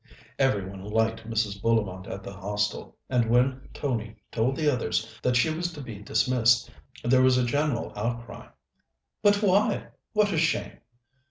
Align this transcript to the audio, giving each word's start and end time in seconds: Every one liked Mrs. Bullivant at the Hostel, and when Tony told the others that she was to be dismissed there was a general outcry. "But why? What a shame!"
Every 0.39 0.65
one 0.67 0.83
liked 0.83 1.29
Mrs. 1.29 1.61
Bullivant 1.61 2.07
at 2.07 2.23
the 2.23 2.33
Hostel, 2.33 2.97
and 3.07 3.29
when 3.29 3.69
Tony 3.71 4.15
told 4.31 4.55
the 4.55 4.67
others 4.67 5.07
that 5.21 5.35
she 5.35 5.51
was 5.51 5.71
to 5.73 5.79
be 5.81 5.99
dismissed 5.99 6.71
there 7.03 7.21
was 7.21 7.37
a 7.37 7.45
general 7.45 7.93
outcry. 7.95 8.47
"But 9.21 9.43
why? 9.43 9.89
What 10.13 10.31
a 10.33 10.39
shame!" 10.39 10.79